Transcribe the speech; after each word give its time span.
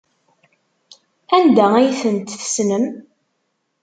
Anda 1.35 1.65
ay 1.79 1.89
tent-tessnem? 1.99 2.85